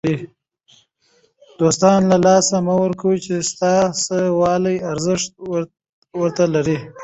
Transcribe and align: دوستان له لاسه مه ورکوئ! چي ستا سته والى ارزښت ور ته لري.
دوستان 1.59 1.99
له 2.11 2.17
لاسه 2.25 2.55
مه 2.65 2.75
ورکوئ! 2.83 3.17
چي 3.25 3.35
ستا 3.49 3.73
سته 4.01 4.19
والى 4.41 4.75
ارزښت 4.91 5.31
ور 6.19 6.29
ته 6.37 6.45
لري. 6.53 6.77